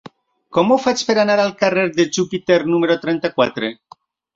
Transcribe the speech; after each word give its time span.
Com 0.57 0.71
ho 0.71 0.77
faig 0.85 1.03
per 1.11 1.17
anar 1.25 1.37
al 1.45 1.55
carrer 1.61 1.85
de 2.01 2.09
Júpiter 2.19 2.59
número 2.75 3.01
trenta-quatre? 3.09 3.77